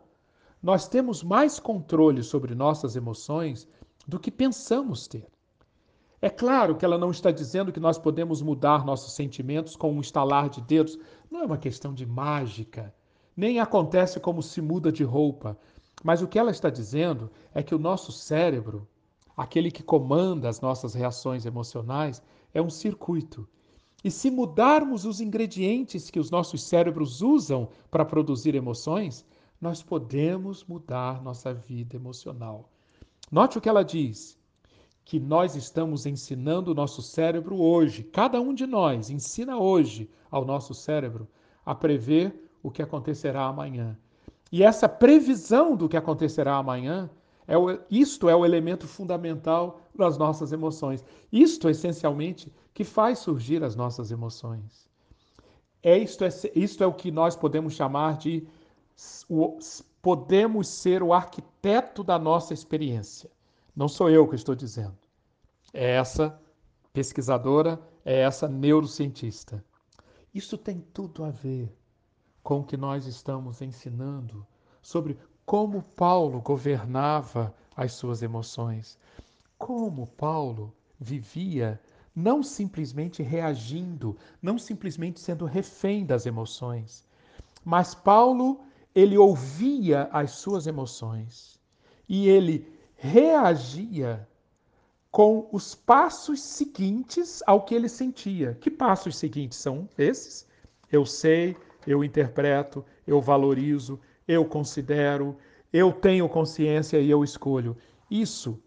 Nós 0.61 0.87
temos 0.87 1.23
mais 1.23 1.59
controle 1.59 2.23
sobre 2.23 2.53
nossas 2.53 2.95
emoções 2.95 3.67
do 4.05 4.19
que 4.19 4.29
pensamos 4.29 5.07
ter. 5.07 5.25
É 6.21 6.29
claro 6.29 6.75
que 6.75 6.85
ela 6.85 6.97
não 6.97 7.09
está 7.09 7.31
dizendo 7.31 7.71
que 7.71 7.79
nós 7.79 7.97
podemos 7.97 8.41
mudar 8.41 8.85
nossos 8.85 9.13
sentimentos 9.13 9.75
com 9.75 9.91
um 9.93 10.01
estalar 10.01 10.49
de 10.49 10.61
dedos. 10.61 10.99
Não 11.31 11.39
é 11.39 11.45
uma 11.45 11.57
questão 11.57 11.93
de 11.93 12.05
mágica. 12.05 12.93
Nem 13.35 13.59
acontece 13.59 14.19
como 14.19 14.43
se 14.43 14.61
muda 14.61 14.91
de 14.91 15.03
roupa. 15.03 15.57
Mas 16.03 16.21
o 16.21 16.27
que 16.27 16.37
ela 16.37 16.51
está 16.51 16.69
dizendo 16.69 17.31
é 17.55 17.63
que 17.63 17.73
o 17.73 17.79
nosso 17.79 18.11
cérebro 18.11 18.87
aquele 19.41 19.71
que 19.71 19.81
comanda 19.81 20.47
as 20.47 20.61
nossas 20.61 20.93
reações 20.93 21.47
emocionais, 21.47 22.21
é 22.53 22.61
um 22.61 22.69
circuito. 22.69 23.47
E 24.03 24.11
se 24.11 24.29
mudarmos 24.29 25.03
os 25.03 25.19
ingredientes 25.19 26.11
que 26.11 26.19
os 26.19 26.29
nossos 26.29 26.61
cérebros 26.63 27.23
usam 27.23 27.67
para 27.89 28.05
produzir 28.05 28.53
emoções, 28.53 29.25
nós 29.59 29.81
podemos 29.81 30.63
mudar 30.63 31.23
nossa 31.23 31.55
vida 31.55 31.95
emocional. 31.95 32.69
Note 33.31 33.57
o 33.57 33.61
que 33.61 33.67
ela 33.67 33.83
diz: 33.83 34.37
que 35.03 35.19
nós 35.19 35.55
estamos 35.55 36.05
ensinando 36.05 36.71
o 36.71 36.75
nosso 36.75 37.01
cérebro 37.01 37.59
hoje, 37.59 38.03
cada 38.03 38.39
um 38.39 38.53
de 38.53 38.67
nós 38.67 39.09
ensina 39.09 39.57
hoje 39.57 40.07
ao 40.29 40.45
nosso 40.45 40.75
cérebro 40.75 41.27
a 41.65 41.73
prever 41.73 42.47
o 42.61 42.69
que 42.69 42.83
acontecerá 42.83 43.45
amanhã. 43.45 43.97
E 44.51 44.61
essa 44.61 44.87
previsão 44.87 45.75
do 45.75 45.89
que 45.89 45.97
acontecerá 45.97 46.57
amanhã 46.57 47.09
é 47.51 47.57
o, 47.57 47.77
isto 47.91 48.29
é 48.29 48.35
o 48.35 48.45
elemento 48.45 48.87
fundamental 48.87 49.81
das 49.93 50.17
nossas 50.17 50.53
emoções. 50.53 51.03
Isto, 51.29 51.69
essencialmente, 51.69 52.49
que 52.73 52.85
faz 52.85 53.19
surgir 53.19 53.61
as 53.61 53.75
nossas 53.75 54.09
emoções. 54.09 54.87
É 55.83 55.97
isto, 55.97 56.23
é, 56.23 56.29
isto 56.55 56.81
é 56.81 56.87
o 56.87 56.93
que 56.93 57.11
nós 57.11 57.35
podemos 57.35 57.73
chamar 57.73 58.17
de 58.17 58.47
o, 59.27 59.59
podemos 60.01 60.69
ser 60.69 61.03
o 61.03 61.11
arquiteto 61.11 62.05
da 62.05 62.17
nossa 62.17 62.53
experiência. 62.53 63.29
Não 63.75 63.89
sou 63.89 64.09
eu 64.09 64.25
que 64.29 64.35
estou 64.35 64.55
dizendo. 64.55 64.97
É 65.73 65.97
essa 65.97 66.39
pesquisadora, 66.93 67.81
é 68.05 68.21
essa 68.21 68.47
neurocientista. 68.47 69.61
Isso 70.33 70.57
tem 70.57 70.79
tudo 70.93 71.25
a 71.25 71.31
ver 71.31 71.69
com 72.41 72.61
o 72.61 72.63
que 72.63 72.77
nós 72.77 73.07
estamos 73.07 73.61
ensinando 73.61 74.47
sobre 74.81 75.19
como 75.51 75.83
Paulo 75.97 76.39
governava 76.39 77.53
as 77.75 77.91
suas 77.91 78.23
emoções, 78.23 78.97
como 79.57 80.07
Paulo 80.07 80.73
vivia 80.97 81.77
não 82.15 82.41
simplesmente 82.41 83.21
reagindo, 83.21 84.17
não 84.41 84.57
simplesmente 84.57 85.19
sendo 85.19 85.43
refém 85.43 86.05
das 86.05 86.25
emoções, 86.25 87.05
mas 87.65 87.93
Paulo, 87.93 88.61
ele 88.95 89.17
ouvia 89.17 90.03
as 90.13 90.31
suas 90.31 90.67
emoções 90.67 91.59
e 92.07 92.29
ele 92.29 92.65
reagia 92.95 94.25
com 95.11 95.49
os 95.51 95.75
passos 95.75 96.41
seguintes 96.41 97.43
ao 97.45 97.65
que 97.65 97.75
ele 97.75 97.89
sentia. 97.89 98.57
Que 98.61 98.71
passos 98.71 99.17
seguintes 99.17 99.57
são 99.57 99.89
esses? 99.97 100.47
Eu 100.89 101.05
sei, 101.05 101.57
eu 101.85 102.05
interpreto, 102.05 102.85
eu 103.05 103.19
valorizo, 103.19 103.99
eu 104.31 104.45
considero, 104.45 105.37
eu 105.73 105.91
tenho 105.91 106.29
consciência 106.29 106.99
e 106.99 107.09
eu 107.09 107.23
escolho. 107.23 107.75
Isso 108.09 108.61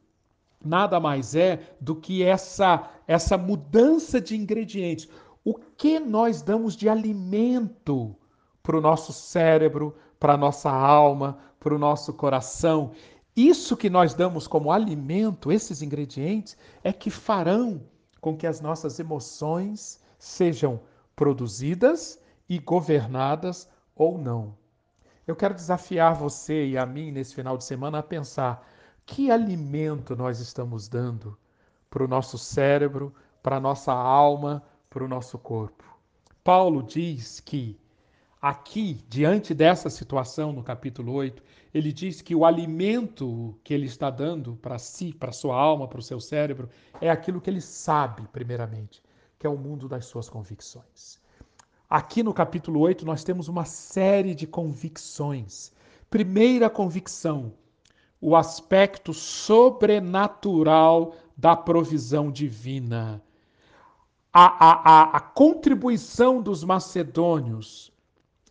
nada 0.65 0.99
mais 0.99 1.35
é 1.35 1.75
do 1.81 1.95
que 1.95 2.23
essa 2.23 2.91
essa 3.07 3.37
mudança 3.37 4.21
de 4.21 4.37
ingredientes. 4.37 5.09
O 5.45 5.55
que 5.55 5.99
nós 5.99 6.41
damos 6.41 6.75
de 6.75 6.89
alimento 6.89 8.17
para 8.63 8.79
o 8.79 8.81
nosso 8.81 9.13
cérebro, 9.13 9.95
para 10.19 10.35
a 10.35 10.39
nossa 10.39 10.71
alma, 10.71 11.39
para 11.61 11.75
o 11.75 11.79
nosso 11.79 12.15
coração? 12.15 12.93
Isso 13.37 13.77
que 13.77 13.91
nós 13.91 14.15
damos 14.15 14.47
como 14.47 14.73
alimento, 14.73 15.53
esses 15.53 15.83
ingredientes, 15.83 16.57
é 16.83 16.93
que 16.93 17.11
farão 17.11 17.83
com 18.21 18.37
que 18.37 18.47
as 18.47 18.61
nossas 18.61 18.99
emoções 18.99 20.01
sejam 20.19 20.81
produzidas 21.15 22.19
e 22.49 22.59
governadas 22.59 23.69
ou 23.95 24.17
não. 24.17 24.64
Eu 25.27 25.35
quero 25.35 25.55
desafiar 25.55 26.15
você 26.15 26.67
e 26.67 26.77
a 26.77 26.85
mim 26.85 27.11
nesse 27.11 27.35
final 27.35 27.57
de 27.57 27.65
semana 27.65 27.99
a 27.99 28.03
pensar 28.03 28.67
que 29.07 29.31
alimento 29.31 30.15
nós 30.15 30.39
estamos 30.39 30.87
dando 30.87 31.37
para 31.89 32.05
o 32.05 32.09
nosso 32.09 32.37
cérebro, 32.37 33.15
para 33.43 33.57
a 33.57 33.61
nossa 33.61 33.93
alma, 33.93 34.63
para 34.91 35.03
o 35.03 35.09
nosso 35.09 35.39
corpo. 35.39 35.83
Paulo 36.43 36.83
diz 36.83 37.41
que 37.41 37.81
aqui, 38.41 39.03
diante 39.09 39.55
dessa 39.55 39.89
situação 39.89 40.53
no 40.53 40.63
capítulo 40.63 41.13
8, 41.13 41.43
ele 41.73 41.91
diz 41.91 42.21
que 42.21 42.35
o 42.35 42.45
alimento 42.45 43.59
que 43.65 43.73
ele 43.73 43.87
está 43.87 44.11
dando 44.11 44.57
para 44.57 44.79
si, 44.79 45.15
para 45.15 45.33
sua 45.33 45.57
alma, 45.57 45.89
para 45.89 46.01
o 46.01 46.03
seu 46.03 46.21
cérebro, 46.21 46.69
é 47.01 47.09
aquilo 47.09 47.41
que 47.41 47.49
ele 47.49 47.63
sabe, 47.63 48.29
primeiramente, 48.29 49.03
que 49.39 49.47
é 49.47 49.51
o 49.51 49.57
mundo 49.57 49.89
das 49.89 50.05
suas 50.05 50.29
convicções. 50.29 51.19
Aqui 51.89 52.23
no 52.23 52.33
capítulo 52.33 52.81
8, 52.81 53.05
nós 53.05 53.23
temos 53.23 53.49
uma 53.49 53.65
série 53.65 54.35
de 54.35 54.47
convicções. 54.47 55.73
Primeira 56.09 56.71
convicção, 56.71 57.53
o 58.21 58.35
aspecto 58.35 59.13
sobrenatural 59.13 61.15
da 61.37 61.55
provisão 61.55 62.31
divina. 62.31 63.23
A, 64.33 64.45
a, 64.45 64.73
a, 64.73 65.17
a 65.17 65.21
contribuição 65.21 66.41
dos 66.41 66.65
macedônios 66.65 67.93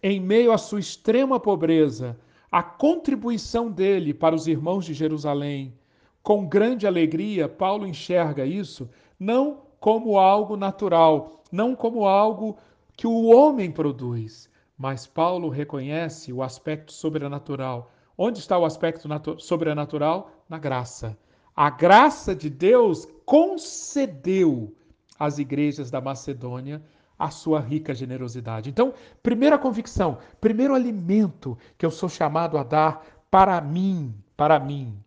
em 0.02 0.20
meio 0.20 0.52
à 0.52 0.58
sua 0.58 0.80
extrema 0.80 1.40
pobreza, 1.40 2.20
a 2.52 2.62
contribuição 2.62 3.72
dele 3.72 4.14
para 4.14 4.36
os 4.36 4.48
irmãos 4.48 4.86
de 4.86 4.94
Jerusalém, 4.94 5.74
com 6.22 6.46
grande 6.46 6.86
alegria, 6.86 7.50
Paulo 7.50 7.88
enxerga 7.88 8.46
isso 8.46 8.90
não 9.20 9.64
como 9.80 10.18
algo 10.18 10.56
natural, 10.56 11.44
não 11.52 11.76
como 11.76 12.06
algo 12.06 12.58
que 12.96 13.08
o 13.08 13.26
homem 13.26 13.72
produz. 13.72 14.50
Mas 14.78 15.06
Paulo 15.06 15.50
reconhece 15.50 16.34
o 16.34 16.42
aspecto 16.42 16.92
sobrenatural. 16.92 17.92
Onde 18.18 18.40
está 18.40 18.58
o 18.58 18.66
aspecto 18.66 19.08
sobrenatural? 19.40 20.32
Na 20.50 20.58
graça. 20.58 21.18
A 21.56 21.70
graça 21.70 22.36
de 22.36 22.50
Deus 22.50 23.08
concedeu 23.26 24.76
às 25.18 25.38
igrejas 25.38 25.92
da 25.92 26.02
Macedônia 26.02 26.82
a 27.18 27.30
sua 27.30 27.60
rica 27.60 27.94
generosidade. 27.94 28.70
Então, 28.70 28.94
primeira 29.22 29.58
convicção, 29.58 30.18
primeiro 30.42 30.74
alimento 30.74 31.58
que 31.78 31.86
eu 31.86 31.92
sou 31.92 32.10
chamado 32.10 32.58
a 32.58 32.64
dar 32.64 33.06
para 33.30 33.62
mim, 33.62 34.14
para 34.36 34.60
mim. 34.60 34.98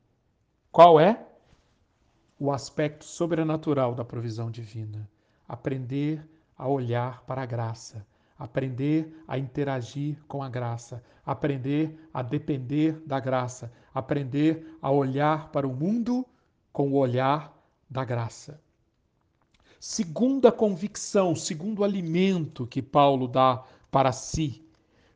Qual 0.71 1.01
é? 1.01 1.27
O 2.39 2.53
aspecto 2.53 3.05
sobrenatural 3.05 3.95
da 3.95 4.05
provisão 4.05 4.51
divina. 4.51 5.09
Aprender 5.49 6.27
a 6.57 6.69
olhar 6.69 7.23
para 7.23 7.43
a 7.43 7.47
graça, 7.47 8.07
aprender 8.39 9.23
a 9.27 9.39
interagir 9.39 10.17
com 10.27 10.43
a 10.43 10.49
graça, 10.49 11.03
aprender 11.25 11.99
a 12.13 12.23
depender 12.23 13.03
da 13.07 13.19
graça, 13.21 13.73
aprender 13.95 14.77
a 14.81 14.91
olhar 14.91 15.51
para 15.51 15.67
o 15.67 15.75
mundo 15.75 16.27
com 16.73 16.91
o 16.91 16.97
olhar 16.97 17.53
da 17.89 18.05
graça. 18.05 18.61
Segunda 19.79 20.51
convicção, 20.51 21.35
segundo 21.35 21.85
alimento 21.85 22.67
que 22.67 22.81
Paulo 22.81 23.29
dá 23.29 23.63
para 23.91 24.13
si. 24.13 24.63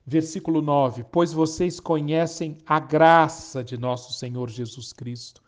Versículo 0.06 0.60
9: 0.60 1.04
Pois 1.10 1.32
vocês 1.32 1.80
conhecem 1.80 2.58
a 2.66 2.78
graça 2.78 3.62
de 3.64 3.78
nosso 3.78 4.12
Senhor 4.12 4.48
Jesus 4.50 4.92
Cristo, 4.92 5.42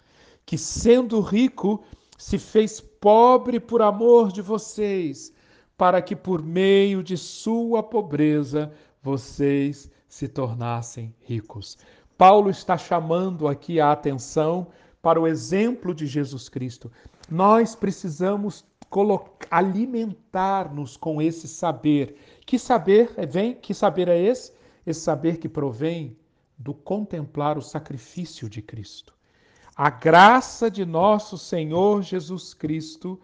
que 0.46 0.56
sendo 0.56 1.20
rico, 1.20 1.84
se 2.16 2.38
fez 2.38 2.80
pobre 2.80 3.58
por 3.58 3.82
amor 3.82 4.30
de 4.30 4.40
vocês, 4.40 5.32
para 5.82 6.00
que 6.00 6.14
por 6.14 6.40
meio 6.40 7.02
de 7.02 7.16
sua 7.16 7.82
pobreza 7.82 8.72
vocês 9.02 9.90
se 10.06 10.28
tornassem 10.28 11.12
ricos. 11.22 11.76
Paulo 12.16 12.50
está 12.50 12.78
chamando 12.78 13.48
aqui 13.48 13.80
a 13.80 13.90
atenção 13.90 14.68
para 15.02 15.20
o 15.20 15.26
exemplo 15.26 15.92
de 15.92 16.06
Jesus 16.06 16.48
Cristo. 16.48 16.88
Nós 17.28 17.74
precisamos 17.74 18.64
alimentar-nos 19.50 20.96
com 20.96 21.20
esse 21.20 21.48
saber. 21.48 22.14
Que 22.46 22.60
saber 22.60 23.12
é, 23.16 23.26
vem? 23.26 23.52
Que 23.52 23.74
saber 23.74 24.06
é 24.06 24.16
esse? 24.16 24.52
Esse 24.86 25.00
saber 25.00 25.38
que 25.38 25.48
provém 25.48 26.16
do 26.56 26.72
contemplar 26.72 27.58
o 27.58 27.60
sacrifício 27.60 28.48
de 28.48 28.62
Cristo. 28.62 29.12
A 29.74 29.90
graça 29.90 30.70
de 30.70 30.84
nosso 30.84 31.36
Senhor 31.36 32.02
Jesus 32.02 32.54
Cristo, 32.54 33.18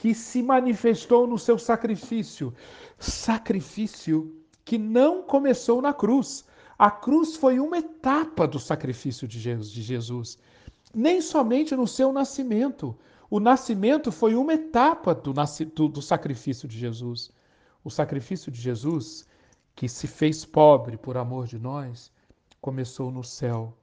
que 0.00 0.14
se 0.14 0.42
manifestou 0.42 1.26
no 1.26 1.38
seu 1.38 1.58
sacrifício, 1.58 2.54
sacrifício 2.98 4.34
que 4.64 4.78
não 4.78 5.22
começou 5.22 5.82
na 5.82 5.92
cruz. 5.92 6.42
A 6.78 6.90
cruz 6.90 7.36
foi 7.36 7.60
uma 7.60 7.76
etapa 7.76 8.48
do 8.48 8.58
sacrifício 8.58 9.28
de 9.28 9.38
Jesus, 9.38 10.38
nem 10.94 11.20
somente 11.20 11.76
no 11.76 11.86
seu 11.86 12.14
nascimento. 12.14 12.96
O 13.28 13.38
nascimento 13.38 14.10
foi 14.10 14.34
uma 14.34 14.54
etapa 14.54 15.14
do, 15.14 15.34
do, 15.74 15.88
do 15.88 16.00
sacrifício 16.00 16.66
de 16.66 16.78
Jesus. 16.78 17.30
O 17.84 17.90
sacrifício 17.90 18.50
de 18.50 18.58
Jesus, 18.58 19.28
que 19.76 19.86
se 19.86 20.06
fez 20.06 20.46
pobre 20.46 20.96
por 20.96 21.18
amor 21.18 21.46
de 21.46 21.58
nós, 21.58 22.10
começou 22.58 23.10
no 23.10 23.22
céu, 23.22 23.76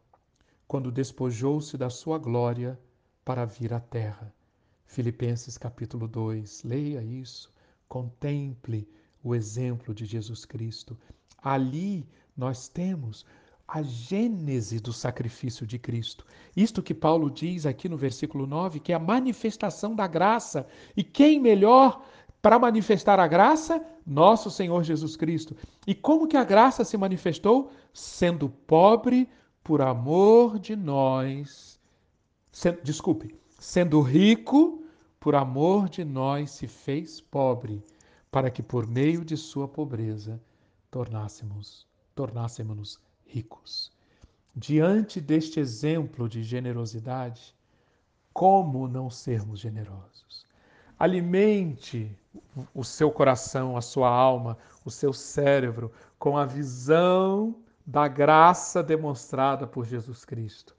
quando 0.67 0.91
despojou-se 0.91 1.77
da 1.77 1.91
sua 1.91 2.17
glória 2.17 2.79
para 3.23 3.45
vir 3.45 3.71
à 3.71 3.79
terra. 3.79 4.35
Filipenses 4.87 5.57
capítulo 5.57 6.07
2, 6.07 6.63
leia 6.63 7.03
isso, 7.03 7.53
contemple 7.87 8.89
o 9.23 9.35
exemplo 9.35 9.93
de 9.93 10.05
Jesus 10.05 10.45
Cristo. 10.45 10.97
Ali 11.43 12.07
nós 12.35 12.67
temos 12.67 13.25
a 13.67 13.83
gênese 13.83 14.79
do 14.79 14.93
sacrifício 14.93 15.67
de 15.67 15.77
Cristo. 15.77 16.25
Isto 16.55 16.81
que 16.81 16.93
Paulo 16.93 17.29
diz 17.29 17.65
aqui 17.65 17.89
no 17.89 17.97
versículo 17.97 18.47
9, 18.47 18.79
que 18.79 18.93
é 18.93 18.95
a 18.95 18.99
manifestação 18.99 19.93
da 19.93 20.07
graça. 20.07 20.65
E 20.95 21.03
quem 21.03 21.37
melhor 21.37 22.01
para 22.41 22.57
manifestar 22.57 23.19
a 23.19 23.27
graça? 23.27 23.85
Nosso 24.05 24.49
Senhor 24.49 24.83
Jesus 24.83 25.17
Cristo. 25.17 25.55
E 25.85 25.93
como 25.93 26.27
que 26.27 26.37
a 26.37 26.45
graça 26.45 26.85
se 26.85 26.97
manifestou? 26.97 27.71
Sendo 27.93 28.49
pobre 28.49 29.29
por 29.61 29.81
amor 29.81 30.57
de 30.57 30.75
nós. 30.77 31.77
Desculpe, 32.83 33.35
sendo 33.57 34.01
rico 34.01 34.83
por 35.19 35.35
amor 35.35 35.89
de 35.89 36.05
nós 36.05 36.51
se 36.51 36.67
fez 36.67 37.19
pobre, 37.19 37.83
para 38.31 38.51
que 38.51 38.61
por 38.61 38.85
meio 38.85 39.25
de 39.25 39.35
sua 39.35 39.67
pobreza 39.67 40.39
tornássemos, 40.91 41.87
tornássemos 42.13 42.99
ricos. 43.25 43.91
Diante 44.55 45.19
deste 45.19 45.59
exemplo 45.59 46.29
de 46.29 46.43
generosidade, 46.43 47.55
como 48.33 48.87
não 48.87 49.09
sermos 49.09 49.59
generosos? 49.59 50.45
Alimente 50.99 52.15
o 52.73 52.83
seu 52.83 53.11
coração, 53.11 53.75
a 53.75 53.81
sua 53.81 54.09
alma, 54.09 54.57
o 54.85 54.91
seu 54.91 55.13
cérebro 55.13 55.91
com 56.19 56.37
a 56.37 56.45
visão 56.45 57.55
da 57.85 58.07
graça 58.07 58.83
demonstrada 58.83 59.65
por 59.65 59.85
Jesus 59.85 60.23
Cristo. 60.23 60.76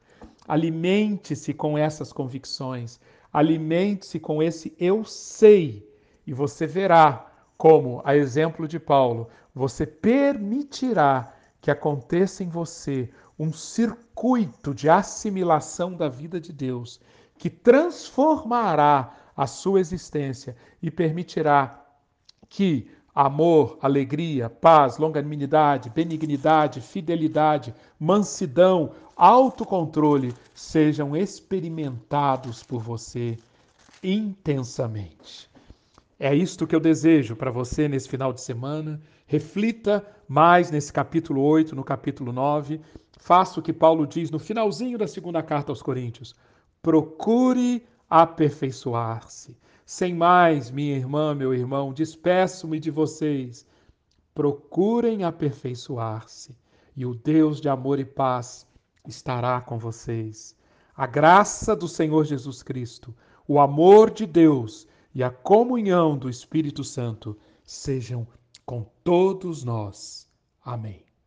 Alimente-se 0.49 1.53
com 1.53 1.77
essas 1.77 2.13
convicções, 2.13 2.99
alimente-se 3.31 4.19
com 4.19 4.43
esse 4.43 4.75
eu 4.81 5.05
sei, 5.05 5.87
e 6.27 6.33
você 6.33 6.67
verá 6.67 7.31
como, 7.59 8.01
a 8.03 8.17
exemplo 8.17 8.67
de 8.67 8.81
Paulo, 8.81 9.29
você 9.55 9.87
permitirá 9.87 11.35
que 11.61 11.71
aconteça 11.71 12.43
em 12.43 12.49
você 12.49 13.11
um 13.39 13.53
circuito 13.53 14.75
de 14.75 14.89
assimilação 14.89 15.95
da 15.95 16.09
vida 16.09 16.41
de 16.41 16.53
Deus 16.53 17.01
que 17.37 17.51
transformará 17.51 19.15
a 19.37 19.47
sua 19.47 19.81
existência 19.81 20.57
e 20.83 20.91
permitirá 20.91 21.85
que 22.49 22.91
amor, 23.18 23.76
alegria, 23.83 24.48
paz, 24.48 24.96
longanimidade, 24.96 25.90
benignidade, 25.90 26.81
fidelidade, 26.81 27.74
mansidão, 27.98 28.92
autocontrole 29.16 30.33
sejam 30.54 31.16
experimentados 31.16 32.62
por 32.62 32.81
você 32.81 33.37
intensamente. 34.04 35.50
É 36.16 36.33
isto 36.33 36.64
que 36.64 36.76
eu 36.76 36.78
desejo 36.78 37.35
para 37.35 37.50
você 37.50 37.88
nesse 37.88 38.09
final 38.09 38.33
de 38.33 38.40
semana. 38.40 39.00
Reflita 39.26 40.07
mais 40.28 40.70
nesse 40.70 40.92
capítulo 40.92 41.42
8, 41.42 41.74
no 41.74 41.83
capítulo 41.83 42.33
9. 42.33 42.81
Faça 43.18 43.59
o 43.59 43.62
que 43.64 43.72
Paulo 43.72 44.07
diz 44.07 44.31
no 44.31 44.38
finalzinho 44.38 44.96
da 44.96 45.09
segunda 45.09 45.42
carta 45.42 45.72
aos 45.72 45.83
Coríntios. 45.83 46.37
Procure 46.81 47.85
aperfeiçoar-se. 48.09 49.57
Sem 49.90 50.14
mais, 50.14 50.70
minha 50.70 50.94
irmã, 50.94 51.35
meu 51.35 51.55
irmão, 51.55 51.94
despeço-me 51.94 52.79
de 52.79 52.90
vocês. 52.90 53.66
Procurem 54.35 55.24
aperfeiçoar-se, 55.24 56.55
e 56.94 57.07
o 57.07 57.14
Deus 57.14 57.59
de 57.59 57.70
amor 57.70 57.98
e 57.98 58.05
paz 58.05 58.66
estará 59.07 59.62
com 59.62 59.79
vocês. 59.79 60.55
A 60.94 61.07
graça 61.07 61.74
do 61.74 61.88
Senhor 61.88 62.27
Jesus 62.27 62.62
Cristo, 62.62 63.16
o 63.46 63.59
amor 63.59 64.11
de 64.11 64.27
Deus 64.27 64.87
e 65.14 65.22
a 65.22 65.31
comunhão 65.31 66.18
do 66.18 66.29
Espírito 66.29 66.85
Santo 66.85 67.35
sejam 67.64 68.29
com 68.66 68.85
todos 69.03 69.64
nós. 69.64 70.29
Amém. 70.62 71.08